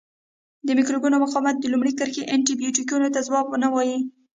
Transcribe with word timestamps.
د 0.67 0.67
مکروبونو 0.77 1.15
مقاومت 1.23 1.55
د 1.59 1.65
لومړۍ 1.73 1.93
کرښې 1.99 2.23
انټي 2.33 2.53
بیوټیکو 2.61 2.97
ته 3.15 3.19
ځواب 3.27 3.45
نه 3.63 3.67
وایي. 3.73 3.97